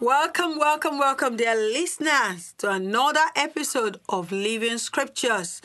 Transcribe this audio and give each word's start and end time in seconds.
Welcome, 0.00 0.60
welcome, 0.60 0.96
welcome, 1.00 1.36
dear 1.36 1.56
listeners, 1.56 2.54
to 2.58 2.70
another 2.70 3.24
episode 3.34 3.98
of 4.08 4.30
Living 4.30 4.78
Scriptures 4.78 5.60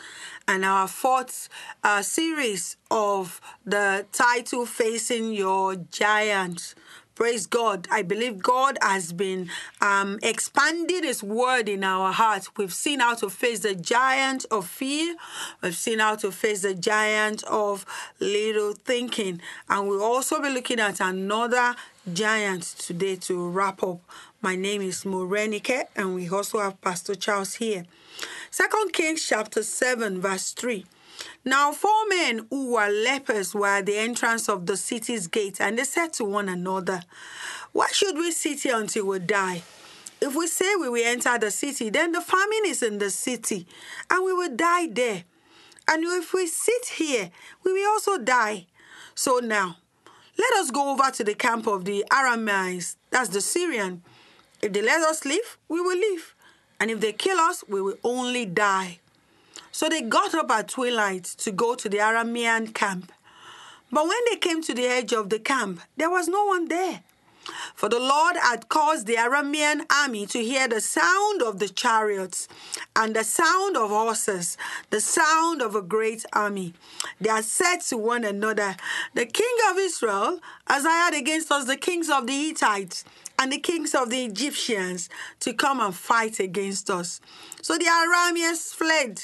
and 0.47 0.65
our 0.65 0.87
fourth 0.87 1.49
uh, 1.83 2.01
series 2.01 2.75
of 2.89 3.39
the 3.63 4.07
title 4.11 4.65
Facing 4.65 5.33
Your 5.33 5.75
Giants. 5.75 6.73
Praise 7.13 7.45
God. 7.45 7.87
I 7.91 8.01
believe 8.01 8.41
God 8.41 8.79
has 8.81 9.13
been 9.13 9.49
um, 9.81 10.17
expanding 10.23 11.03
His 11.03 11.21
word 11.21 11.69
in 11.69 11.83
our 11.83 12.11
hearts. 12.11 12.49
We've 12.57 12.73
seen 12.73 13.01
how 13.01 13.13
to 13.15 13.29
face 13.29 13.59
the 13.59 13.75
giant 13.75 14.47
of 14.49 14.67
fear. 14.67 15.15
We've 15.61 15.75
seen 15.75 15.99
how 15.99 16.15
to 16.15 16.31
face 16.31 16.63
the 16.63 16.73
giant 16.73 17.43
of 17.43 17.85
little 18.19 18.73
thinking. 18.73 19.41
And 19.69 19.87
we'll 19.87 20.01
also 20.01 20.41
be 20.41 20.49
looking 20.49 20.79
at 20.79 20.99
another 20.99 21.75
giant 22.11 22.63
today 22.63 23.15
to 23.15 23.47
wrap 23.47 23.83
up. 23.83 24.01
My 24.43 24.57
name 24.57 24.81
is 24.81 25.05
Morenike, 25.05 25.85
and 25.95 26.15
we 26.15 26.27
also 26.27 26.59
have 26.59 26.81
Pastor 26.81 27.15
Charles 27.15 27.53
here. 27.53 27.85
Second 28.51 28.91
Kings 28.91 29.25
chapter 29.25 29.63
7, 29.63 30.19
verse 30.19 30.51
3. 30.51 30.85
Now, 31.45 31.71
four 31.71 32.09
men 32.09 32.45
who 32.49 32.73
were 32.73 32.89
lepers 32.89 33.55
were 33.55 33.67
at 33.67 33.85
the 33.85 33.95
entrance 33.95 34.49
of 34.49 34.65
the 34.65 34.75
city's 34.75 35.27
gate, 35.27 35.61
and 35.61 35.79
they 35.79 35.85
said 35.85 36.11
to 36.15 36.25
one 36.25 36.49
another, 36.49 37.03
Why 37.71 37.87
should 37.93 38.17
we 38.17 38.31
sit 38.31 38.63
here 38.63 38.75
until 38.77 39.07
we 39.07 39.19
die? 39.19 39.63
If 40.19 40.35
we 40.35 40.47
say 40.47 40.75
we 40.75 40.89
will 40.89 41.05
enter 41.07 41.39
the 41.39 41.49
city, 41.49 41.89
then 41.89 42.11
the 42.11 42.19
famine 42.19 42.65
is 42.65 42.83
in 42.83 42.97
the 42.97 43.11
city, 43.11 43.65
and 44.09 44.25
we 44.25 44.33
will 44.33 44.53
die 44.53 44.87
there. 44.87 45.23
And 45.89 46.03
if 46.03 46.33
we 46.33 46.47
sit 46.47 46.87
here, 46.97 47.31
we 47.63 47.71
will 47.71 47.91
also 47.91 48.17
die. 48.17 48.67
So 49.15 49.37
now, 49.37 49.77
let 50.37 50.53
us 50.55 50.69
go 50.69 50.91
over 50.91 51.11
to 51.11 51.23
the 51.23 51.33
camp 51.33 51.65
of 51.65 51.85
the 51.85 52.03
Arameans, 52.11 52.97
that's 53.09 53.29
the 53.29 53.39
Syrian. 53.39 54.03
If 54.63 54.71
they 54.71 54.81
let 54.81 55.01
us 55.01 55.25
live, 55.25 55.57
we 55.67 55.81
will 55.81 55.97
live. 55.97 56.33
And 56.79 56.89
if 56.89 57.01
they 57.01 57.11
kill 57.11 57.37
us, 57.37 57.65
we 57.67 57.81
will 57.81 57.97
only 58.01 58.45
die. 58.45 58.99
So 59.73 59.89
they 59.89 60.01
got 60.01 60.33
up 60.33 60.49
at 60.51 60.69
twilight 60.69 61.25
to 61.39 61.51
go 61.51 61.75
to 61.75 61.89
the 61.89 61.97
Aramean 61.97 62.73
camp. 62.73 63.11
But 63.91 64.07
when 64.07 64.19
they 64.29 64.37
came 64.37 64.61
to 64.63 64.73
the 64.73 64.85
edge 64.85 65.11
of 65.11 65.29
the 65.29 65.39
camp, 65.39 65.81
there 65.97 66.09
was 66.09 66.29
no 66.29 66.45
one 66.45 66.69
there. 66.69 67.01
For 67.75 67.89
the 67.89 67.99
Lord 67.99 68.37
had 68.37 68.69
caused 68.69 69.05
the 69.05 69.15
Aramean 69.15 69.81
army 69.91 70.25
to 70.27 70.41
hear 70.41 70.69
the 70.69 70.79
sound 70.79 71.41
of 71.41 71.59
the 71.59 71.67
chariots 71.67 72.47
and 72.95 73.13
the 73.13 73.25
sound 73.25 73.75
of 73.75 73.89
horses, 73.89 74.57
the 74.91 75.01
sound 75.01 75.61
of 75.61 75.75
a 75.75 75.81
great 75.81 76.25
army. 76.31 76.73
They 77.19 77.29
had 77.29 77.43
said 77.43 77.81
to 77.89 77.97
one 77.97 78.23
another, 78.23 78.77
The 79.13 79.25
king 79.25 79.55
of 79.69 79.77
Israel 79.77 80.39
has 80.67 80.85
hired 80.85 81.15
against 81.15 81.51
us 81.51 81.65
the 81.65 81.75
kings 81.75 82.09
of 82.09 82.27
the 82.27 82.47
Hittites 82.47 83.03
and 83.43 83.51
the 83.51 83.57
kings 83.57 83.93
of 83.93 84.09
the 84.09 84.23
Egyptians 84.23 85.09
to 85.41 85.51
come 85.53 85.81
and 85.81 85.93
fight 85.93 86.39
against 86.39 86.89
us. 86.89 87.19
So 87.61 87.77
the 87.77 87.83
Arameans 87.83 88.73
fled 88.73 89.21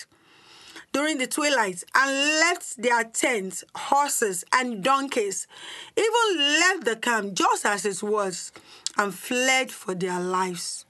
during 0.92 1.20
the 1.20 1.28
twilight 1.28 1.85
and 1.96 2.12
left 2.41 2.81
their 2.81 3.06
tents, 3.06 3.63
horses, 3.74 4.44
and 4.52 4.84
donkeys, 4.84 5.47
even 5.96 6.38
left 6.38 6.84
the 6.84 6.97
camp 6.97 7.34
just 7.34 7.66
as 7.66 7.85
it 7.85 8.03
was, 8.03 8.52
and 8.97 9.16
fled 9.16 9.72
for 9.72 9.96
their 9.96 10.19
lives. 10.19 10.84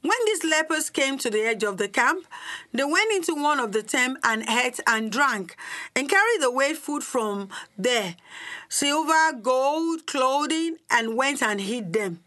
When 0.00 0.18
these 0.26 0.44
lepers 0.44 0.90
came 0.90 1.18
to 1.18 1.30
the 1.30 1.42
edge 1.42 1.64
of 1.64 1.76
the 1.76 1.88
camp, 1.88 2.24
they 2.72 2.84
went 2.84 3.12
into 3.12 3.34
one 3.34 3.58
of 3.58 3.72
the 3.72 3.82
tents 3.82 4.20
and 4.22 4.48
ate 4.48 4.78
and 4.86 5.10
drank, 5.10 5.56
and 5.96 6.08
carried 6.08 6.42
away 6.42 6.74
food 6.74 7.02
from 7.02 7.48
there 7.76 8.14
silver, 8.68 9.32
gold, 9.32 10.06
clothing, 10.06 10.76
and 10.90 11.16
went 11.16 11.42
and 11.42 11.60
hid 11.60 11.92
them. 11.92 12.20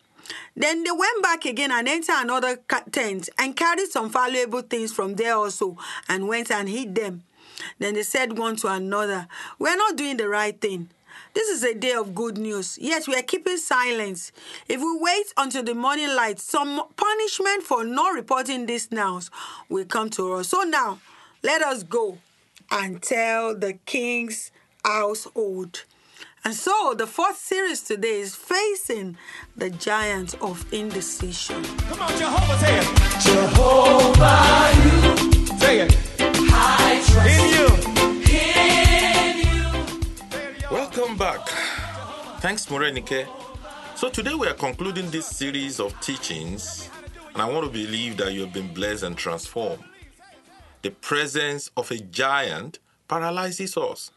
Then 0.56 0.84
they 0.84 0.92
went 0.92 1.24
back 1.24 1.46
again 1.46 1.72
and 1.72 1.88
entered 1.88 2.16
another 2.18 2.60
tent 2.92 3.30
and 3.38 3.56
carried 3.56 3.90
some 3.90 4.10
valuable 4.10 4.62
things 4.62 4.92
from 4.92 5.16
there 5.16 5.36
also 5.36 5.78
and 6.10 6.28
went 6.28 6.52
and 6.52 6.68
hid 6.68 6.96
them. 6.96 7.24
Then 7.80 7.94
they 7.94 8.04
said 8.04 8.38
one 8.38 8.58
to 8.58 8.68
another, 8.68 9.28
We're 9.60 9.78
not 9.78 9.96
doing 9.96 10.18
the 10.18 10.28
right 10.28 10.60
thing. 10.60 10.90
This 11.34 11.50
is 11.50 11.64
a 11.64 11.74
day 11.74 11.94
of 11.94 12.14
good 12.14 12.38
news, 12.38 12.78
yet 12.80 13.08
we 13.08 13.16
are 13.16 13.22
keeping 13.22 13.58
silence. 13.58 14.32
If 14.68 14.82
we 14.82 14.98
wait 15.00 15.34
until 15.38 15.64
the 15.64 15.74
morning 15.74 16.10
light, 16.10 16.40
some 16.40 16.82
punishment 16.96 17.64
for 17.64 17.84
not 17.84 18.14
reporting 18.14 18.66
this 18.66 18.92
now 18.92 19.22
will 19.70 19.86
come 19.86 20.10
to 20.12 20.34
us. 20.34 20.50
So 20.50 20.62
now, 20.62 21.00
let 21.44 21.62
us 21.62 21.84
go 21.84 22.18
and 22.70 23.02
tell 23.02 23.56
the 23.56 23.74
king's 23.86 24.52
household. 24.84 25.84
And 26.44 26.56
so 26.56 26.96
the 26.98 27.06
fourth 27.06 27.38
series 27.38 27.84
today 27.84 28.20
is 28.20 28.36
facing 28.36 29.16
the 29.56 29.70
giant 29.70 30.34
of 30.42 30.66
indecision. 30.74 31.64
Come 31.64 32.02
on, 32.02 32.18
Jehovah, 32.18 32.58
say 32.60 32.80
it. 32.80 32.86
Jehovah, 33.22 34.72
you 34.84 35.32
Say 35.60 35.82
it. 35.82 35.96
I 36.20 37.04
trust 37.06 37.30
In 37.30 37.86
you. 37.86 37.91
Welcome 41.02 41.18
back. 41.18 41.48
Thanks, 42.42 42.68
Morenike. 42.68 43.28
So 43.96 44.12
today 44.12 44.36
we 44.36 44.46
are 44.46 44.54
concluding 44.54 45.10
this 45.10 45.26
series 45.26 45.80
of 45.80 46.00
teachings, 46.00 46.92
and 47.34 47.42
I 47.42 47.50
want 47.50 47.66
to 47.66 47.72
believe 47.72 48.18
that 48.18 48.32
you 48.34 48.42
have 48.42 48.54
been 48.54 48.72
blessed 48.72 49.02
and 49.02 49.18
transformed. 49.18 49.84
The 50.84 50.92
presence 50.92 51.72
of 51.76 51.90
a 51.90 51.98
giant 51.98 52.78
paralyzes 53.08 53.78
us, 53.78 54.12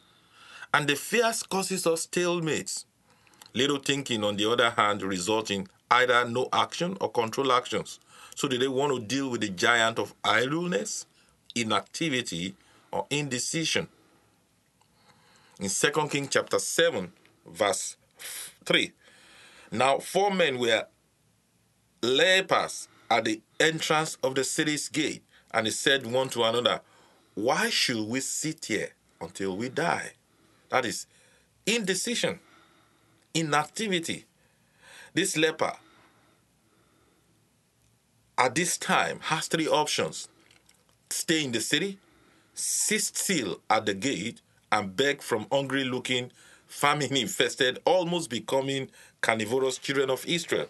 and 0.74 0.86
the 0.86 0.94
fears 0.94 1.42
causes 1.42 1.86
us 1.86 2.06
stalemates. 2.06 2.84
Little 3.54 3.78
thinking, 3.78 4.22
on 4.22 4.36
the 4.36 4.50
other 4.50 4.68
hand, 4.68 5.00
results 5.00 5.50
in 5.50 5.66
either 5.90 6.28
no 6.28 6.50
action 6.52 6.98
or 7.00 7.10
control 7.10 7.50
actions. 7.52 7.98
So 8.34 8.46
do 8.46 8.58
they 8.58 8.68
want 8.68 8.92
to 8.92 9.00
deal 9.00 9.30
with 9.30 9.40
the 9.40 9.48
giant 9.48 9.98
of 9.98 10.14
idleness, 10.22 11.06
inactivity, 11.54 12.56
or 12.92 13.06
indecision? 13.08 13.88
In 15.60 15.68
2 15.68 16.08
Kings 16.08 16.28
chapter 16.30 16.58
7, 16.58 17.12
verse 17.46 17.96
3. 18.64 18.92
Now, 19.70 19.98
four 19.98 20.30
men 20.30 20.58
were 20.58 20.86
lepers 22.02 22.88
at 23.10 23.24
the 23.24 23.40
entrance 23.60 24.16
of 24.22 24.34
the 24.34 24.44
city's 24.44 24.88
gate, 24.88 25.22
and 25.52 25.66
they 25.66 25.70
said 25.70 26.06
one 26.06 26.28
to 26.30 26.42
another, 26.44 26.80
Why 27.34 27.70
should 27.70 28.06
we 28.08 28.20
sit 28.20 28.64
here 28.66 28.90
until 29.20 29.56
we 29.56 29.68
die? 29.68 30.12
That 30.70 30.84
is 30.84 31.06
indecision, 31.66 32.40
inactivity. 33.32 34.26
This 35.12 35.36
leper 35.36 35.72
at 38.36 38.54
this 38.54 38.76
time 38.76 39.20
has 39.22 39.46
three 39.46 39.68
options 39.68 40.28
stay 41.10 41.44
in 41.44 41.52
the 41.52 41.60
city, 41.60 41.98
sit 42.54 43.00
still 43.00 43.60
at 43.70 43.86
the 43.86 43.94
gate, 43.94 44.40
and 44.74 44.96
beg 44.96 45.22
from 45.22 45.46
hungry 45.52 45.84
looking, 45.84 46.32
famine 46.66 47.16
infested, 47.16 47.78
almost 47.84 48.28
becoming 48.28 48.90
carnivorous 49.20 49.78
children 49.78 50.10
of 50.10 50.26
Israel. 50.26 50.66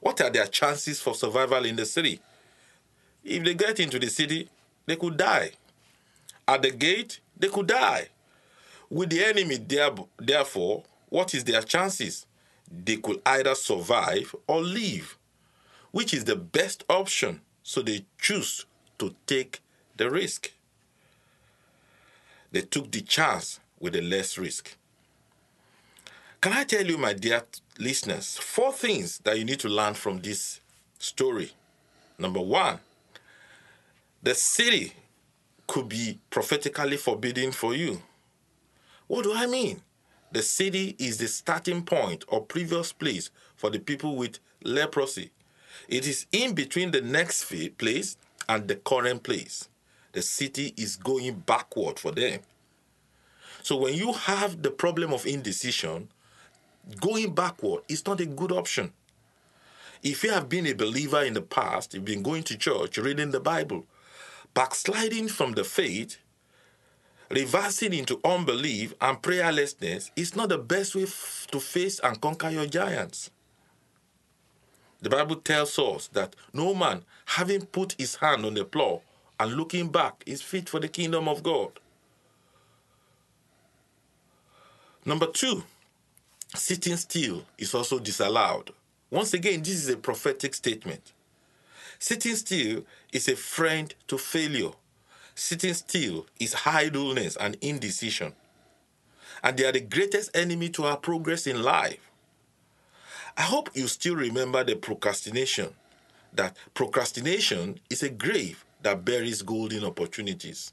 What 0.00 0.20
are 0.20 0.30
their 0.30 0.46
chances 0.48 1.00
for 1.00 1.14
survival 1.14 1.64
in 1.64 1.76
the 1.76 1.86
city? 1.86 2.20
If 3.24 3.44
they 3.44 3.54
get 3.54 3.78
into 3.78 4.00
the 4.00 4.08
city, 4.10 4.48
they 4.86 4.96
could 4.96 5.16
die. 5.16 5.52
At 6.48 6.62
the 6.62 6.72
gate, 6.72 7.20
they 7.38 7.48
could 7.48 7.68
die. 7.68 8.08
With 8.90 9.10
the 9.10 9.24
enemy, 9.24 9.58
there- 9.58 9.94
therefore, 10.18 10.84
what 11.08 11.32
is 11.34 11.44
their 11.44 11.62
chances? 11.62 12.26
They 12.70 12.96
could 12.96 13.22
either 13.24 13.54
survive 13.54 14.34
or 14.48 14.62
leave. 14.62 15.16
Which 15.92 16.12
is 16.12 16.24
the 16.24 16.36
best 16.36 16.84
option? 16.90 17.42
So 17.62 17.82
they 17.82 18.06
choose 18.20 18.66
to 18.98 19.14
take 19.26 19.60
the 19.96 20.10
risk. 20.10 20.52
They 22.52 22.62
took 22.62 22.90
the 22.90 23.00
chance 23.00 23.60
with 23.78 23.94
the 23.94 24.02
less 24.02 24.38
risk. 24.38 24.76
Can 26.40 26.52
I 26.52 26.64
tell 26.64 26.84
you, 26.84 26.98
my 26.98 27.12
dear 27.12 27.42
listeners, 27.78 28.36
four 28.36 28.72
things 28.72 29.18
that 29.24 29.38
you 29.38 29.44
need 29.44 29.60
to 29.60 29.68
learn 29.68 29.94
from 29.94 30.20
this 30.20 30.60
story? 30.98 31.52
Number 32.18 32.40
one, 32.40 32.78
the 34.22 34.34
city 34.34 34.92
could 35.66 35.88
be 35.88 36.18
prophetically 36.30 36.96
forbidden 36.96 37.52
for 37.52 37.74
you. 37.74 38.02
What 39.06 39.24
do 39.24 39.34
I 39.34 39.46
mean? 39.46 39.82
The 40.32 40.42
city 40.42 40.96
is 40.98 41.18
the 41.18 41.28
starting 41.28 41.82
point 41.82 42.24
or 42.28 42.42
previous 42.42 42.92
place 42.92 43.30
for 43.54 43.70
the 43.70 43.78
people 43.78 44.16
with 44.16 44.38
leprosy. 44.62 45.30
It 45.88 46.06
is 46.06 46.26
in 46.32 46.54
between 46.54 46.90
the 46.90 47.00
next 47.00 47.52
place 47.78 48.16
and 48.48 48.66
the 48.66 48.76
current 48.76 49.22
place. 49.22 49.68
The 50.16 50.22
city 50.22 50.72
is 50.78 50.96
going 50.96 51.40
backward 51.40 51.98
for 51.98 52.10
them. 52.10 52.40
So 53.62 53.76
when 53.76 53.92
you 53.92 54.14
have 54.14 54.62
the 54.62 54.70
problem 54.70 55.12
of 55.12 55.26
indecision, 55.26 56.08
going 57.02 57.34
backward 57.34 57.82
is 57.86 58.06
not 58.06 58.22
a 58.22 58.26
good 58.26 58.50
option. 58.50 58.94
If 60.02 60.24
you 60.24 60.30
have 60.30 60.48
been 60.48 60.66
a 60.66 60.72
believer 60.72 61.22
in 61.22 61.34
the 61.34 61.42
past, 61.42 61.92
you've 61.92 62.06
been 62.06 62.22
going 62.22 62.44
to 62.44 62.56
church, 62.56 62.96
reading 62.96 63.30
the 63.30 63.40
Bible, 63.40 63.84
backsliding 64.54 65.28
from 65.28 65.52
the 65.52 65.64
faith, 65.64 66.16
reversing 67.30 67.92
into 67.92 68.18
unbelief 68.24 68.94
and 69.02 69.20
prayerlessness 69.20 70.10
is 70.16 70.34
not 70.34 70.48
the 70.48 70.58
best 70.58 70.94
way 70.94 71.02
f- 71.02 71.46
to 71.50 71.60
face 71.60 72.00
and 72.00 72.22
conquer 72.22 72.48
your 72.48 72.66
giants. 72.66 73.30
The 75.02 75.10
Bible 75.10 75.36
tells 75.36 75.78
us 75.78 76.08
that 76.08 76.34
no 76.54 76.74
man, 76.74 77.04
having 77.26 77.66
put 77.66 77.94
his 77.98 78.16
hand 78.16 78.46
on 78.46 78.54
the 78.54 78.64
plow 78.64 79.02
and 79.38 79.54
looking 79.54 79.88
back, 79.88 80.22
is 80.26 80.42
fit 80.42 80.68
for 80.68 80.80
the 80.80 80.88
kingdom 80.88 81.28
of 81.28 81.42
God. 81.42 81.72
Number 85.04 85.26
two, 85.26 85.62
sitting 86.54 86.96
still 86.96 87.44
is 87.58 87.74
also 87.74 87.98
disallowed. 87.98 88.72
Once 89.10 89.34
again, 89.34 89.60
this 89.60 89.74
is 89.74 89.88
a 89.88 89.96
prophetic 89.96 90.52
statement. 90.54 91.12
Sitting 91.98 92.34
still 92.34 92.84
is 93.12 93.28
a 93.28 93.36
friend 93.36 93.94
to 94.08 94.18
failure. 94.18 94.72
Sitting 95.34 95.74
still 95.74 96.26
is 96.40 96.56
idleness 96.66 97.36
and 97.36 97.56
indecision. 97.60 98.32
And 99.42 99.56
they 99.56 99.64
are 99.64 99.72
the 99.72 99.80
greatest 99.80 100.36
enemy 100.36 100.70
to 100.70 100.84
our 100.84 100.96
progress 100.96 101.46
in 101.46 101.62
life. 101.62 102.10
I 103.36 103.42
hope 103.42 103.70
you 103.74 103.86
still 103.86 104.16
remember 104.16 104.64
the 104.64 104.74
procrastination. 104.76 105.68
That 106.32 106.56
procrastination 106.74 107.80
is 107.88 108.02
a 108.02 108.08
grave 108.08 108.65
that 108.82 109.04
buries 109.04 109.42
golden 109.42 109.84
opportunities. 109.84 110.72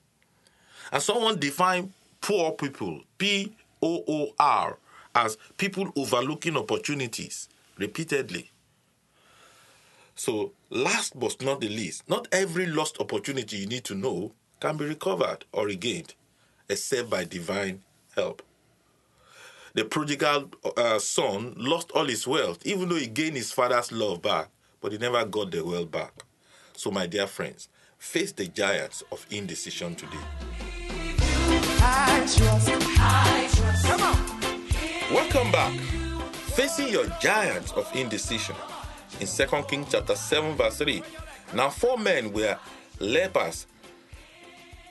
And 0.92 1.02
someone 1.02 1.40
defined 1.40 1.94
poor 2.22 2.52
people, 2.52 3.02
P 3.18 3.54
O 3.82 4.04
O 4.08 4.34
R, 4.40 4.78
as 5.16 5.38
people 5.58 5.92
overlooking 5.96 6.58
opportunities 6.58 7.50
repeatedly. 7.78 8.52
So, 10.16 10.52
last 10.70 11.20
but 11.20 11.42
not 11.42 11.62
the 11.62 11.70
least, 11.70 12.08
not 12.08 12.28
every 12.32 12.68
lost 12.68 13.00
opportunity 13.00 13.58
you 13.58 13.66
need 13.68 13.84
to 13.86 13.96
know 13.96 14.32
can 14.60 14.78
be 14.78 14.86
recovered 14.86 15.46
or 15.52 15.66
regained 15.66 16.14
except 16.70 17.10
by 17.10 17.24
divine 17.24 17.82
help. 18.16 18.42
The 19.74 19.86
prodigal 19.86 20.52
uh, 20.78 21.00
son 21.00 21.56
lost 21.58 21.92
all 21.92 22.06
his 22.06 22.28
wealth, 22.28 22.66
even 22.66 22.90
though 22.90 22.96
he 22.96 23.08
gained 23.08 23.36
his 23.36 23.52
father's 23.52 23.92
love 23.92 24.22
back, 24.22 24.50
but 24.82 24.92
he 24.92 25.00
never 25.00 25.26
got 25.26 25.50
the 25.50 25.66
wealth 25.66 25.90
back. 25.90 26.14
So, 26.76 26.92
my 26.92 27.08
dear 27.08 27.26
friends, 27.26 27.70
face 28.04 28.34
the 28.34 28.46
giants 28.46 29.02
of 29.14 29.26
indecision 29.32 29.96
today. 29.96 30.18
I 31.80 32.20
trust. 32.20 32.70
I 33.00 33.50
trust. 33.50 33.86
Come 33.86 34.02
on. 34.02 35.16
Welcome 35.16 35.52
back. 35.52 35.80
Facing 36.54 36.90
your 36.90 37.08
giants 37.22 37.72
of 37.72 37.90
indecision. 37.96 38.56
In 39.22 39.26
2 39.26 39.46
Kings 39.70 39.88
chapter 39.90 40.16
7, 40.16 40.56
verse 40.56 40.78
3. 40.80 41.02
Now 41.56 41.70
four 41.70 41.98
men 41.98 42.34
were 42.34 42.58
lepers 43.00 43.68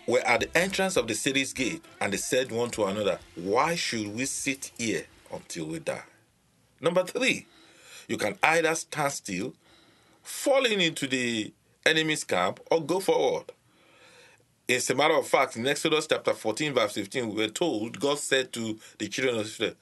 were 0.08 0.26
at 0.26 0.40
the 0.40 0.58
entrance 0.58 0.96
of 0.96 1.06
the 1.06 1.14
city's 1.14 1.52
gate, 1.52 1.84
and 2.00 2.14
they 2.14 2.16
said 2.16 2.50
one 2.50 2.70
to 2.70 2.86
another, 2.86 3.20
Why 3.36 3.76
should 3.76 4.16
we 4.16 4.24
sit 4.24 4.72
here 4.78 5.04
until 5.32 5.66
we 5.66 5.80
die? 5.80 6.02
Number 6.80 7.04
three, 7.04 7.46
you 8.08 8.16
can 8.16 8.36
either 8.42 8.74
stand 8.74 9.12
still, 9.12 9.54
falling 10.22 10.80
into 10.80 11.06
the 11.06 11.52
enemy's 11.86 12.24
camp, 12.24 12.60
or 12.70 12.82
go 12.82 13.00
forward. 13.00 13.46
It's 14.68 14.90
a 14.90 14.94
matter 14.94 15.14
of 15.16 15.26
fact, 15.26 15.56
in 15.56 15.66
Exodus 15.66 16.06
chapter 16.06 16.32
14, 16.32 16.72
verse 16.74 16.92
15, 16.94 17.28
we 17.28 17.42
were 17.42 17.48
told, 17.48 18.00
God 18.00 18.18
said 18.18 18.52
to 18.54 18.78
the 18.98 19.08
children 19.08 19.36
of 19.36 19.46
Israel, 19.46 19.74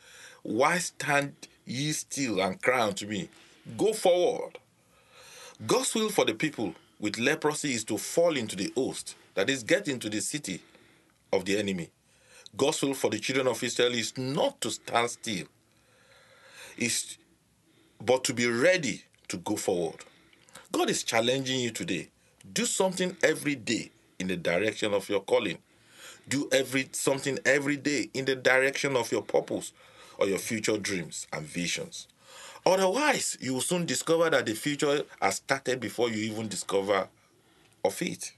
Why 0.43 0.79
stand 0.79 1.35
ye 1.67 1.93
still 1.93 2.41
and 2.41 2.61
cry 2.61 2.83
unto 2.83 3.07
me? 3.07 3.29
Go 3.77 3.93
forward. 3.93 4.59
God's 5.67 5.95
will 5.95 6.09
for 6.09 6.25
the 6.25 6.35
people 6.35 6.75
with 6.99 7.19
leprosy 7.19 7.75
is 7.75 7.85
to 7.85 7.99
fall 7.99 8.37
into 8.37 8.57
the 8.57 8.73
host, 8.75 9.15
that 9.35 9.51
is, 9.51 9.63
get 9.63 9.89
into 9.89 10.09
the 10.09 10.21
city 10.21 10.63
of 11.33 11.45
the 11.45 11.59
enemy. 11.59 11.91
God's 12.57 12.83
will 12.83 12.95
for 12.95 13.11
the 13.11 13.19
children 13.19 13.47
of 13.47 13.63
Israel 13.63 13.95
is 13.95 14.17
not 14.19 14.61
to 14.63 14.71
stand 14.71 15.11
still, 15.11 15.47
is 16.77 17.19
but 18.01 18.25
to 18.25 18.35
be 18.35 18.47
ready 18.47 19.05
to 19.29 19.37
go 19.37 19.57
forward. 19.57 19.97
God 20.73 20.89
is 20.89 21.03
challenging 21.03 21.61
you 21.61 21.71
today. 21.71 22.09
Do 22.53 22.65
something 22.65 23.17
every 23.23 23.57
day 23.57 23.91
in 24.19 24.29
the 24.29 24.37
direction 24.37 24.95
of 24.95 25.09
your 25.09 25.21
calling. 25.21 25.59
Do 26.29 26.49
every 26.53 26.89
something 26.93 27.39
every 27.45 27.77
day 27.77 28.09
in 28.15 28.25
the 28.25 28.37
direction 28.37 28.97
of 28.97 29.11
your 29.11 29.23
purpose 29.23 29.73
or 30.19 30.27
your 30.27 30.39
future 30.39 30.79
dreams 30.79 31.27
and 31.33 31.45
visions. 31.45 32.07
Otherwise, 32.65 33.37
you 33.41 33.55
will 33.55 33.61
soon 33.61 33.87
discover 33.87 34.31
that 34.31 34.47
the 34.47 34.55
future 34.55 35.03
has 35.21 35.37
started 35.37 35.81
before 35.81 36.11
you 36.11 36.31
even 36.31 36.47
discover 36.47 37.09
of 37.85 38.03
it. 38.03 38.33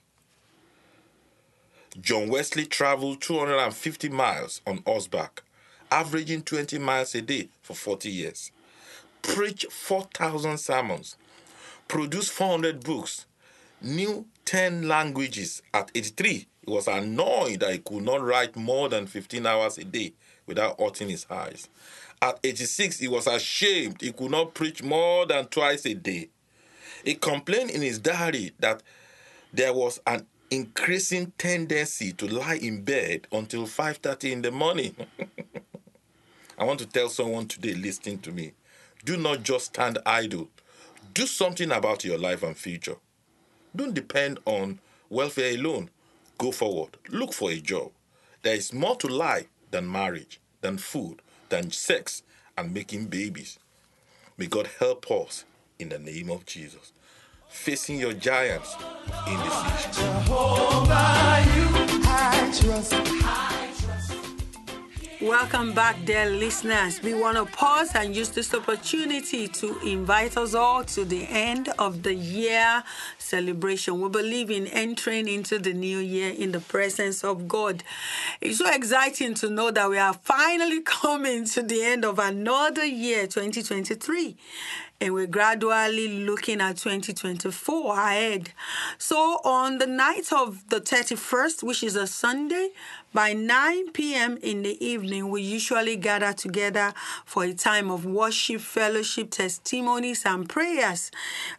John 2.00 2.28
Wesley 2.28 2.64
traveled 2.64 3.20
250 3.20 4.08
miles 4.08 4.62
on 4.66 4.82
horseback, 4.86 5.42
averaging 5.90 6.42
20 6.42 6.78
miles 6.78 7.14
a 7.14 7.20
day 7.20 7.48
for 7.60 7.74
40 7.74 8.08
years, 8.08 8.50
preached 9.20 9.70
4,000 9.70 10.56
sermons, 10.56 11.16
produced 11.88 12.30
400 12.32 12.82
books, 12.82 13.26
knew 13.80 14.26
10 14.44 14.88
languages. 14.88 15.62
At 15.74 15.90
83, 15.94 16.46
he 16.64 16.70
was 16.70 16.88
annoyed 16.88 17.60
that 17.60 17.72
he 17.72 17.78
could 17.78 18.02
not 18.02 18.22
write 18.22 18.56
more 18.56 18.88
than 18.88 19.06
15 19.06 19.46
hours 19.46 19.78
a 19.78 19.84
day 19.84 20.12
without 20.46 20.80
hurting 20.80 21.08
his 21.08 21.26
eyes. 21.30 21.68
At 22.20 22.38
86, 22.44 22.98
he 23.00 23.08
was 23.08 23.26
ashamed 23.26 24.00
he 24.00 24.12
could 24.12 24.30
not 24.30 24.54
preach 24.54 24.82
more 24.82 25.26
than 25.26 25.46
twice 25.46 25.84
a 25.86 25.94
day. 25.94 26.28
He 27.04 27.14
complained 27.14 27.70
in 27.70 27.82
his 27.82 27.98
diary 27.98 28.52
that 28.60 28.82
there 29.52 29.72
was 29.72 30.00
an 30.06 30.26
increasing 30.50 31.32
tendency 31.38 32.12
to 32.12 32.28
lie 32.28 32.56
in 32.56 32.82
bed 32.84 33.26
until 33.32 33.66
5:30 33.66 34.32
in 34.32 34.42
the 34.42 34.50
morning. 34.50 34.94
I 36.58 36.64
want 36.64 36.78
to 36.80 36.86
tell 36.86 37.08
someone 37.08 37.48
today 37.48 37.74
listening 37.74 38.18
to 38.20 38.30
me, 38.30 38.52
do 39.04 39.16
not 39.16 39.42
just 39.42 39.66
stand 39.66 39.98
idle. 40.06 40.48
Do 41.12 41.26
something 41.26 41.72
about 41.72 42.04
your 42.04 42.16
life 42.16 42.42
and 42.42 42.56
future. 42.56 42.96
Don't 43.74 43.92
depend 43.92 44.38
on 44.46 44.78
welfare 45.10 45.54
alone. 45.54 45.90
Go 46.38 46.52
forward. 46.52 46.96
Look 47.10 47.32
for 47.32 47.50
a 47.50 47.60
job. 47.60 47.90
There 48.42 48.54
is 48.54 48.72
more 48.72 48.96
to 48.96 49.08
life 49.08 49.48
than 49.70 49.90
marriage, 49.90 50.40
than 50.60 50.78
food, 50.78 51.20
than 51.48 51.70
sex, 51.70 52.22
and 52.56 52.72
making 52.72 53.06
babies. 53.06 53.58
May 54.38 54.46
God 54.46 54.68
help 54.78 55.10
us 55.10 55.44
in 55.78 55.88
the 55.90 55.98
name 55.98 56.30
of 56.30 56.46
Jesus. 56.46 56.92
Facing 57.48 57.98
your 57.98 58.14
giants 58.14 58.74
in 59.26 59.36
the 59.36 59.50
season. 59.82 60.12
Welcome 65.22 65.72
back, 65.72 66.04
dear 66.04 66.28
listeners. 66.28 67.00
We 67.00 67.14
want 67.14 67.36
to 67.36 67.44
pause 67.44 67.94
and 67.94 68.14
use 68.14 68.30
this 68.30 68.52
opportunity 68.52 69.46
to 69.46 69.78
invite 69.86 70.36
us 70.36 70.52
all 70.52 70.82
to 70.82 71.04
the 71.04 71.28
end 71.28 71.68
of 71.78 72.02
the 72.02 72.12
year 72.12 72.82
celebration. 73.18 74.00
We 74.00 74.08
believe 74.08 74.50
in 74.50 74.66
entering 74.66 75.28
into 75.28 75.60
the 75.60 75.74
new 75.74 75.98
year 75.98 76.32
in 76.32 76.50
the 76.50 76.58
presence 76.58 77.22
of 77.22 77.46
God. 77.46 77.84
It's 78.40 78.58
so 78.58 78.68
exciting 78.68 79.34
to 79.34 79.48
know 79.48 79.70
that 79.70 79.88
we 79.88 79.96
are 79.96 80.12
finally 80.12 80.80
coming 80.84 81.44
to 81.44 81.62
the 81.62 81.84
end 81.84 82.04
of 82.04 82.18
another 82.18 82.84
year, 82.84 83.28
2023 83.28 84.36
and 85.02 85.14
we're 85.14 85.26
gradually 85.26 86.24
looking 86.24 86.60
at 86.60 86.76
2024 86.76 87.98
ahead. 87.98 88.52
So, 88.98 89.40
on 89.44 89.78
the 89.78 89.86
night 89.86 90.32
of 90.32 90.68
the 90.68 90.80
31st, 90.80 91.64
which 91.64 91.82
is 91.82 91.96
a 91.96 92.06
Sunday, 92.06 92.68
by 93.12 93.32
9 93.32 93.90
p.m. 93.90 94.38
in 94.42 94.62
the 94.62 94.82
evening, 94.84 95.28
we 95.28 95.42
usually 95.42 95.96
gather 95.96 96.32
together 96.32 96.94
for 97.24 97.42
a 97.42 97.52
time 97.52 97.90
of 97.90 98.06
worship, 98.06 98.60
fellowship, 98.60 99.32
testimonies, 99.32 100.24
and 100.24 100.48
prayers, 100.48 101.10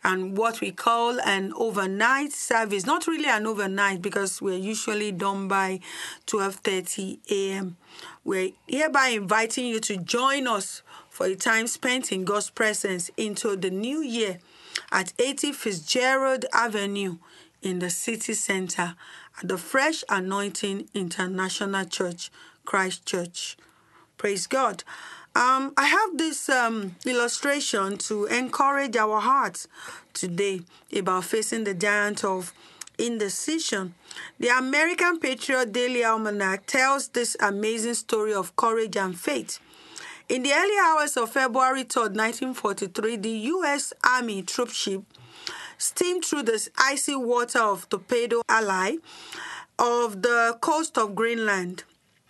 and 0.06 0.38
what 0.38 0.62
we 0.62 0.72
call 0.72 1.20
an 1.20 1.52
overnight 1.58 2.32
service. 2.32 2.86
Not 2.86 3.08
really 3.08 3.28
an 3.28 3.46
overnight 3.46 4.02
because 4.02 4.42
we're 4.42 4.58
usually 4.58 5.12
done 5.12 5.50
by 5.50 5.82
12:30 6.28 7.20
a.m. 7.30 7.76
We're 8.24 8.52
hereby 8.68 9.10
inviting 9.10 9.66
you 9.68 9.82
to 9.82 9.98
join 9.98 10.48
us 10.48 10.82
for 11.14 11.28
a 11.28 11.36
time 11.36 11.68
spent 11.68 12.12
in 12.12 12.26
God's 12.26 12.50
presence 12.50 13.12
into 13.18 13.56
the 13.56 13.70
new 13.70 14.02
year 14.02 14.40
at 14.92 15.14
80 15.20 15.52
Fitzgerald 15.52 16.46
Avenue 16.52 17.18
in 17.62 17.78
the 17.78 17.92
city 17.92 18.34
center 18.34 18.96
at 19.40 19.48
the 19.48 19.60
Fresh 19.60 20.04
Anointing 20.10 20.90
International 20.96 21.86
Church, 21.86 22.32
Christchurch. 22.66 23.58
Praise 24.18 24.48
God. 24.48 24.84
Um, 25.36 25.74
I 25.78 25.86
have 25.86 26.18
this 26.18 26.50
um, 26.50 26.96
illustration 27.06 28.00
to 28.00 28.26
encourage 28.26 28.96
our 28.96 29.20
hearts 29.20 29.68
today 30.14 30.62
about 30.98 31.26
facing 31.26 31.64
the 31.64 31.76
giant 31.76 32.24
of 32.24 32.54
indecision. 32.98 33.94
The 34.40 34.48
American 34.48 35.20
Patriot 35.20 35.74
Daily 35.74 36.04
Almanac 36.04 36.66
tells 36.66 37.10
this 37.10 37.38
amazing 37.40 37.94
story 37.94 38.34
of 38.34 38.56
courage 38.56 38.98
and 38.98 39.16
faith. 39.16 39.60
In 40.34 40.42
the 40.42 40.52
early 40.52 40.76
hours 40.84 41.16
of 41.16 41.30
February 41.30 41.84
3, 41.84 42.06
1943, 42.06 43.18
the 43.18 43.30
U.S. 43.30 43.94
Army 44.04 44.42
troopship 44.42 45.04
steamed 45.78 46.26
through 46.26 46.42
the 46.42 46.70
icy 46.76 47.16
water 47.16 47.60
of 47.60 47.88
Torpedo 47.88 48.42
Alley 48.50 48.98
of 49.78 50.24
the 50.24 50.58
coast 50.60 50.98
of 50.98 51.14
Greenland. 51.14 51.84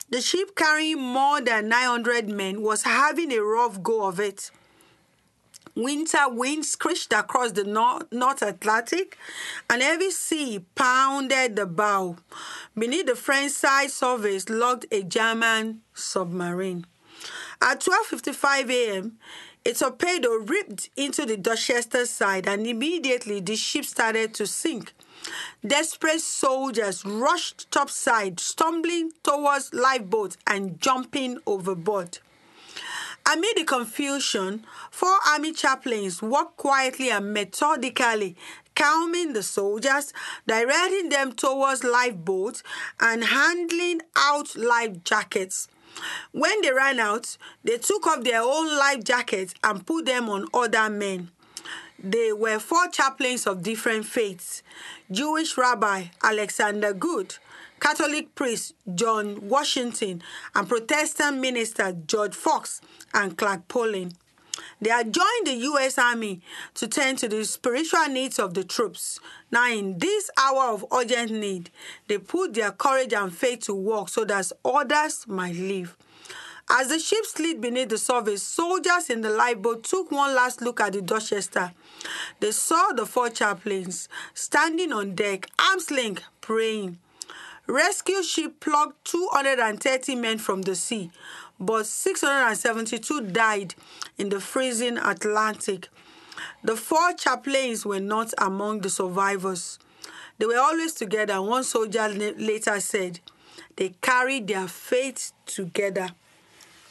The 0.10 0.20
ship 0.20 0.54
carrying 0.54 1.00
more 1.00 1.40
than 1.40 1.70
900 1.70 2.28
men 2.28 2.62
was 2.62 2.84
having 2.84 3.32
a 3.32 3.42
rough 3.42 3.82
go 3.82 4.06
of 4.06 4.20
it. 4.20 4.52
Winter 5.74 6.28
winds 6.28 6.72
screeched 6.72 7.14
across 7.14 7.54
the 7.54 7.64
North, 7.64 8.12
North 8.12 8.42
Atlantic, 8.42 9.18
and 9.70 9.82
heavy 9.82 10.12
sea 10.12 10.66
pounded 10.76 11.56
the 11.56 11.66
bow. 11.66 12.18
Beneath 12.78 13.06
the 13.06 13.16
French 13.16 13.54
side 13.54 13.92
surface 13.92 14.50
locked 14.50 14.88
a 14.92 15.04
German 15.04 15.84
submarine. 15.94 16.86
At 17.66 17.80
12:55 17.80 18.70
a.m., 18.70 19.18
a 19.66 19.72
torpedo 19.72 20.32
ripped 20.34 20.90
into 20.98 21.26
the 21.26 21.38
Dorchester 21.38 22.06
side, 22.06 22.46
and 22.46 22.68
immediately 22.68 23.40
the 23.40 23.56
ship 23.56 23.86
started 23.86 24.34
to 24.34 24.46
sink. 24.46 24.94
Desperate 25.66 26.20
soldiers 26.20 27.06
rushed 27.06 27.72
topside, 27.72 28.42
stumbling 28.42 29.14
towards 29.24 29.74
lifeboats 29.74 30.36
and 30.46 30.82
jumping 30.82 31.38
overboard. 31.48 32.20
Amid 33.26 33.56
the 33.56 33.64
confusion, 33.64 34.66
four 34.92 35.18
army 35.26 35.54
chaplains 35.54 36.22
walked 36.22 36.58
quietly 36.58 37.12
and 37.12 37.34
methodically, 37.34 38.36
calming 38.76 39.32
the 39.32 39.44
soldiers, 39.44 40.12
directing 40.46 41.08
them 41.08 41.32
towards 41.32 41.86
lifeboats, 41.86 42.62
and 43.00 43.24
handing 43.24 44.02
out 44.18 44.54
life 44.58 45.02
jackets. 45.06 45.70
When 46.32 46.62
they 46.62 46.72
ran 46.72 47.00
out, 47.00 47.38
they 47.64 47.78
took 47.78 48.08
off 48.08 48.24
their 48.24 48.42
own 48.42 48.78
life 48.78 49.04
jackets 49.04 49.54
and 49.64 49.86
put 49.86 50.06
them 50.06 50.30
on 50.30 50.48
other 50.54 50.90
men. 50.90 51.30
They 51.98 52.34
were 52.34 52.60
four 52.60 52.90
chaplains 52.90 53.48
of 53.48 53.64
different 53.64 54.06
faiths 54.06 54.62
Jewish 55.10 55.58
Rabbi 55.58 56.06
Alexander 56.22 56.94
Goode, 56.94 57.36
Catholic 57.80 58.36
priest 58.36 58.74
John 58.94 59.48
Washington, 59.48 60.22
and 60.54 60.68
Protestant 60.68 61.40
minister 61.40 61.94
George 62.06 62.36
Fox 62.36 62.82
and 63.14 63.38
Clark 63.38 63.68
Poling. 63.68 64.14
They 64.82 64.90
had 64.90 65.14
joined 65.14 65.48
the 65.48 65.56
U.S. 65.56 65.98
Army 65.98 66.42
to 66.76 66.88
tend 66.88 67.20
to 67.20 67.28
the 67.28 67.46
spiritual 67.46 68.08
needs 68.08 68.40
of 68.40 68.54
the 68.54 68.64
troops. 68.64 69.20
Now, 69.52 69.72
in 69.72 69.98
this 69.98 70.30
hour 70.38 70.74
of 70.74 70.86
urgent 70.92 71.32
need, 71.32 71.72
they 72.08 72.18
put 72.18 72.54
their 72.54 72.72
courage 72.72 73.14
and 73.14 73.36
faith 73.36 73.62
to 73.62 73.74
work 73.74 74.10
so 74.10 74.26
that 74.26 74.52
others 74.64 75.26
might 75.28 75.56
live. 75.56 75.98
As 76.70 76.88
the 76.88 77.00
ship 77.00 77.26
slid 77.26 77.60
beneath 77.60 77.90
the 77.90 77.98
surface, 77.98 78.42
soldiers 78.42 79.10
in 79.10 79.22
the 79.22 79.30
lifeboat 79.30 79.84
took 79.84 80.12
one 80.12 80.34
last 80.34 80.62
look 80.62 80.80
at 80.80 80.94
the 80.94 81.02
Dorchester. 81.02 81.74
They 82.40 82.52
saw 82.52 82.94
the 82.94 83.06
four 83.06 83.30
chaplains 83.30 84.08
standing 84.34 84.94
on 84.94 85.14
deck, 85.14 85.50
arms 85.60 85.92
linked, 85.92 86.24
praying. 86.42 87.00
Rescue 87.68 88.24
ship 88.24 88.60
plucked 88.60 89.06
230 89.06 90.16
men 90.16 90.38
from 90.38 90.64
the 90.64 90.76
sea, 90.76 91.12
but 91.60 91.86
672 91.86 93.22
died 93.28 93.76
in 94.18 94.30
the 94.30 94.40
freezing 94.40 94.98
Atlantic. 94.98 95.90
The 96.64 96.76
four 96.76 97.14
chaplains 97.14 97.86
were 97.86 98.00
not 98.00 98.34
among 98.38 98.82
the 98.82 98.90
survivors. 98.90 99.80
They 100.38 100.46
were 100.46 100.60
always 100.60 100.94
together. 100.94 101.42
One 101.42 101.64
soldier 101.64 102.08
later 102.10 102.80
said, 102.80 103.20
They 103.76 103.94
carried 104.02 104.48
their 104.48 104.68
faith 104.68 105.34
together. 105.46 106.10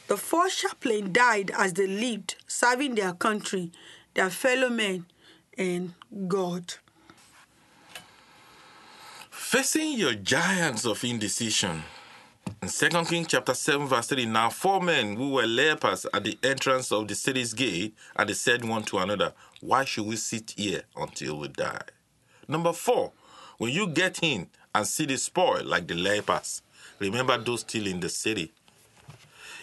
The 0.07 0.17
four 0.17 0.47
chaplains 0.49 1.09
died 1.11 1.51
as 1.55 1.73
they 1.73 1.87
lived, 1.87 2.35
serving 2.47 2.95
their 2.95 3.13
country, 3.13 3.71
their 4.13 4.29
fellow 4.29 4.69
men, 4.69 5.05
and 5.57 5.93
God. 6.27 6.75
Facing 9.29 9.93
your 9.93 10.13
giants 10.15 10.85
of 10.85 11.03
indecision. 11.03 11.83
In 12.63 12.69
2 12.69 13.03
Kings 13.03 13.27
chapter 13.27 13.53
7, 13.53 13.87
verse 13.87 14.07
3, 14.07 14.25
now 14.25 14.49
four 14.49 14.79
men 14.79 15.17
who 15.17 15.31
were 15.31 15.45
lepers 15.45 16.05
at 16.13 16.23
the 16.23 16.39
entrance 16.41 16.93
of 16.93 17.09
the 17.09 17.13
city's 17.13 17.53
gate, 17.53 17.93
and 18.15 18.29
they 18.29 18.33
said 18.33 18.63
one 18.63 18.83
to 18.83 18.99
another, 18.99 19.33
Why 19.59 19.83
should 19.83 20.05
we 20.05 20.15
sit 20.15 20.53
here 20.55 20.83
until 20.95 21.39
we 21.39 21.49
die? 21.49 21.81
Number 22.47 22.71
four, 22.71 23.11
when 23.57 23.73
you 23.73 23.87
get 23.87 24.23
in 24.23 24.47
and 24.73 24.87
see 24.87 25.05
the 25.05 25.17
spoil 25.17 25.65
like 25.65 25.87
the 25.87 25.95
lepers, 25.95 26.61
remember 26.99 27.37
those 27.37 27.59
still 27.59 27.85
in 27.85 27.99
the 27.99 28.07
city. 28.07 28.53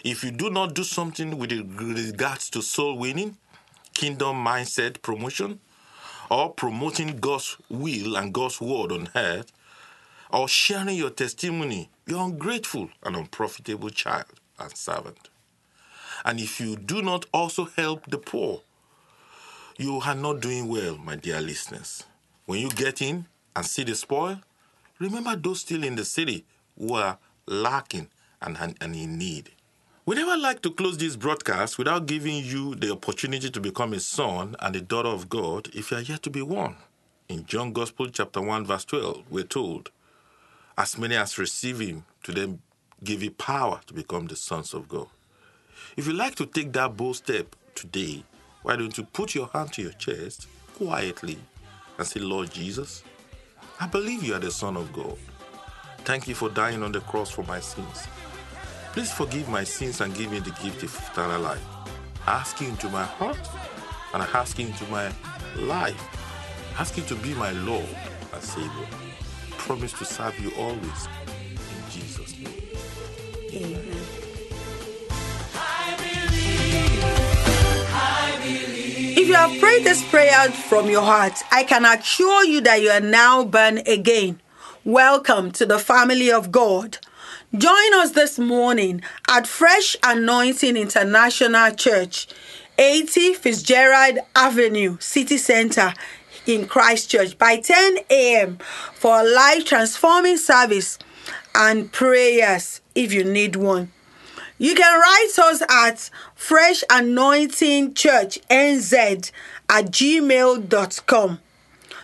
If 0.04 0.22
you 0.22 0.30
do 0.30 0.50
not 0.50 0.74
do 0.74 0.84
something 0.84 1.38
with 1.38 1.52
regards 1.52 2.50
to 2.50 2.60
soul 2.60 2.98
winning, 2.98 3.38
kingdom 3.94 4.44
mindset 4.44 5.00
promotion, 5.00 5.58
or 6.30 6.52
promoting 6.52 7.16
God's 7.16 7.56
will 7.70 8.16
and 8.16 8.34
God's 8.34 8.60
word 8.60 8.92
on 8.92 9.08
earth, 9.16 9.52
or 10.32 10.48
sharing 10.48 10.96
your 10.96 11.10
testimony, 11.10 11.90
you're 12.06 12.24
ungrateful 12.24 12.90
and 13.02 13.16
unprofitable 13.16 13.90
child 13.90 14.40
and 14.58 14.76
servant. 14.76 15.28
And 16.24 16.38
if 16.38 16.60
you 16.60 16.76
do 16.76 17.02
not 17.02 17.26
also 17.32 17.64
help 17.64 18.06
the 18.06 18.18
poor, 18.18 18.62
you 19.76 20.00
are 20.04 20.14
not 20.14 20.40
doing 20.40 20.68
well, 20.68 20.98
my 20.98 21.16
dear 21.16 21.40
listeners. 21.40 22.04
When 22.46 22.60
you 22.60 22.70
get 22.70 23.00
in 23.00 23.26
and 23.56 23.64
see 23.64 23.84
the 23.84 23.94
spoil, 23.94 24.40
remember 24.98 25.36
those 25.36 25.60
still 25.60 25.84
in 25.84 25.96
the 25.96 26.04
city 26.04 26.44
who 26.78 26.94
are 26.94 27.18
lacking 27.46 28.08
and, 28.42 28.58
and, 28.80 28.94
in 28.94 29.18
need. 29.18 29.50
We 30.06 30.16
never 30.16 30.36
like 30.36 30.62
to 30.62 30.70
close 30.70 30.98
this 30.98 31.16
broadcast 31.16 31.78
without 31.78 32.06
giving 32.06 32.44
you 32.44 32.74
the 32.74 32.92
opportunity 32.92 33.50
to 33.50 33.60
become 33.60 33.92
a 33.92 34.00
son 34.00 34.56
and 34.60 34.74
a 34.76 34.80
daughter 34.80 35.08
of 35.08 35.28
God 35.28 35.68
if 35.74 35.90
you 35.90 35.98
are 35.98 36.02
yet 36.02 36.22
to 36.24 36.30
be 36.30 36.42
one. 36.42 36.76
In 37.28 37.46
John 37.46 37.72
Gospel 37.72 38.08
chapter 38.08 38.40
1 38.40 38.66
verse 38.66 38.84
12, 38.86 39.24
we're 39.30 39.44
told, 39.44 39.90
as 40.80 40.96
many 40.96 41.14
as 41.14 41.36
receive 41.36 41.78
him, 41.78 42.02
to 42.22 42.32
them 42.32 42.58
give 43.04 43.22
you 43.22 43.30
power 43.32 43.80
to 43.86 43.92
become 43.92 44.26
the 44.26 44.34
sons 44.34 44.72
of 44.72 44.88
God. 44.88 45.08
If 45.94 46.06
you 46.06 46.14
like 46.14 46.36
to 46.36 46.46
take 46.46 46.72
that 46.72 46.96
bold 46.96 47.16
step 47.16 47.54
today, 47.74 48.24
why 48.62 48.76
don't 48.76 48.96
you 48.96 49.04
put 49.04 49.34
your 49.34 49.48
hand 49.48 49.74
to 49.74 49.82
your 49.82 49.92
chest 49.92 50.46
quietly 50.78 51.36
and 51.98 52.06
say, 52.06 52.20
Lord 52.20 52.50
Jesus, 52.50 53.04
I 53.78 53.88
believe 53.88 54.22
you 54.22 54.32
are 54.32 54.38
the 54.38 54.50
Son 54.50 54.74
of 54.78 54.90
God. 54.94 55.18
Thank 55.98 56.26
you 56.26 56.34
for 56.34 56.48
dying 56.48 56.82
on 56.82 56.92
the 56.92 57.00
cross 57.00 57.28
for 57.30 57.42
my 57.42 57.60
sins. 57.60 58.08
Please 58.94 59.12
forgive 59.12 59.50
my 59.50 59.64
sins 59.64 60.00
and 60.00 60.14
give 60.14 60.30
me 60.30 60.38
the 60.38 60.50
gift 60.62 60.82
of 60.82 61.10
eternal 61.12 61.42
life. 61.42 61.62
I 62.26 62.38
ask 62.38 62.58
you 62.58 62.68
into 62.68 62.88
my 62.88 63.04
heart 63.04 63.50
and 64.14 64.22
I 64.22 64.26
ask 64.32 64.58
you 64.58 64.68
into 64.68 64.86
my 64.86 65.12
life. 65.56 66.02
I 66.78 66.80
ask 66.80 66.96
you 66.96 67.02
to 67.02 67.16
be 67.16 67.34
my 67.34 67.52
Lord 67.52 67.84
and 68.32 68.42
Savior. 68.42 69.09
Promise 69.66 69.92
to 69.92 70.04
serve 70.04 70.38
you 70.40 70.50
always. 70.56 70.80
In 70.80 71.90
Jesus' 71.90 72.36
name. 72.38 72.48
Amen. 73.52 73.84
If 79.16 79.28
you 79.28 79.34
have 79.34 79.60
prayed 79.60 79.84
this 79.84 80.02
prayer 80.10 80.50
from 80.50 80.88
your 80.88 81.02
heart, 81.02 81.34
I 81.52 81.64
can 81.64 81.84
assure 81.84 82.42
you 82.44 82.62
that 82.62 82.80
you 82.80 82.88
are 82.88 83.00
now 83.00 83.44
born 83.44 83.78
again. 83.86 84.40
Welcome 84.84 85.52
to 85.52 85.66
the 85.66 85.78
family 85.78 86.32
of 86.32 86.50
God. 86.50 86.98
Join 87.56 87.94
us 87.94 88.12
this 88.12 88.38
morning 88.38 89.02
at 89.28 89.46
Fresh 89.46 89.94
Anointing 90.02 90.76
International 90.76 91.70
Church, 91.72 92.28
80 92.78 93.34
Fitzgerald 93.34 94.18
Avenue, 94.34 94.96
City 95.00 95.36
Center 95.36 95.92
in 96.46 96.66
Christchurch 96.66 97.38
by 97.38 97.56
10 97.58 97.98
a.m. 98.10 98.58
for 98.94 99.20
a 99.20 99.24
life 99.24 99.64
transforming 99.64 100.36
service 100.36 100.98
and 101.54 101.90
prayers 101.92 102.80
if 102.94 103.12
you 103.12 103.24
need 103.24 103.56
one. 103.56 103.90
You 104.58 104.74
can 104.74 105.00
write 105.00 105.38
us 105.38 105.62
at 105.70 106.10
Fresh 106.34 106.84
Anointing 106.90 107.94
Church 107.94 108.38
NZ 108.50 109.30
at 109.70 109.86
gmail.com. 109.86 111.38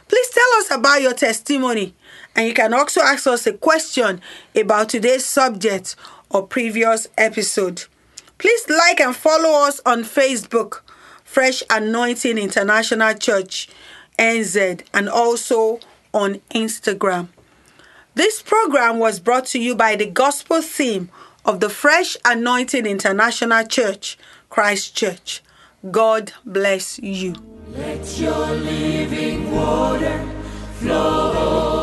Please 0.09 0.31
tell 0.31 0.61
us 0.61 0.71
about 0.71 1.03
your 1.03 1.13
testimony, 1.13 1.95
and 2.35 2.47
you 2.47 2.55
can 2.55 2.73
also 2.73 3.03
ask 3.03 3.27
us 3.27 3.47
a 3.47 3.53
question 3.53 4.23
about 4.55 4.89
today's 4.89 5.27
subject 5.27 5.97
or 6.31 6.47
previous 6.47 7.09
episode. 7.19 7.85
Please 8.39 8.69
like 8.69 9.01
and 9.01 9.15
follow 9.15 9.67
us 9.67 9.81
on 9.85 10.03
Facebook, 10.03 10.81
Fresh 11.25 11.63
Anointing 11.69 12.39
International 12.39 13.15
Church 13.15 13.69
NZ, 14.19 14.83
and 14.93 15.09
also 15.09 15.81
on 16.13 16.41
Instagram. 16.55 17.29
This 18.15 18.41
program 18.41 18.99
was 18.99 19.21
brought 19.21 19.47
to 19.47 19.59
you 19.59 19.75
by 19.75 19.97
the 19.97 20.07
gospel 20.07 20.63
theme 20.63 21.11
of 21.45 21.61
the 21.61 21.69
Fresh 21.69 22.17
Anointing 22.25 22.87
International 22.87 23.65
Church, 23.65 24.19
Christchurch. 24.49 25.43
God 25.91 26.33
bless 26.45 26.99
you. 26.99 27.35
Let 27.69 28.19
your 28.19 28.47
living 28.47 29.51
water 29.55 30.27
flow 30.79 31.76